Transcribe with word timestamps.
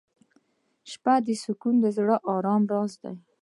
•د 0.03 0.03
شپې 0.91 1.33
سکون 1.43 1.75
د 1.81 1.85
زړه 1.97 2.15
د 2.21 2.25
ارام 2.35 2.63
راز 2.71 2.93
دی. 3.03 3.13